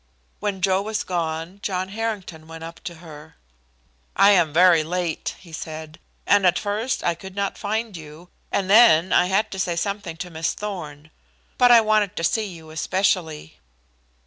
[0.39, 3.35] When Joe was gone, John Harrington went up to her.
[4.15, 8.67] "I came very late," he said, "and at first I could not find you, and
[8.67, 11.11] then I had to say something to Miss Thorn.
[11.59, 13.59] But I wanted to see you especially."